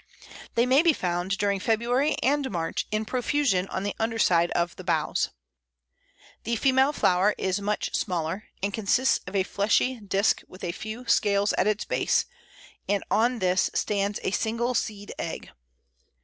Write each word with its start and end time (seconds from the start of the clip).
They 0.55 0.65
may 0.65 0.81
be 0.81 0.93
found 0.93 1.37
during 1.37 1.59
February 1.59 2.15
and 2.23 2.49
March, 2.49 2.87
in 2.89 3.05
profusion 3.05 3.67
on 3.67 3.83
the 3.83 3.93
underside 3.99 4.49
of 4.53 4.75
the 4.75 4.83
boughs. 4.83 5.29
The 6.43 6.55
female 6.55 6.91
flower 6.91 7.35
is 7.37 7.61
much 7.61 7.93
smaller, 7.93 8.45
and 8.63 8.73
consists 8.73 9.19
of 9.27 9.35
a 9.35 9.43
fleshy 9.43 9.99
disk 9.99 10.41
with 10.47 10.63
a 10.63 10.71
few 10.71 11.05
scales 11.05 11.53
at 11.53 11.67
its 11.67 11.85
base, 11.85 12.25
and 12.89 13.03
on 13.11 13.37
this 13.37 13.69
stands 13.75 14.19
a 14.23 14.31
single 14.31 14.73
seed 14.73 15.13
egg. 15.19 15.51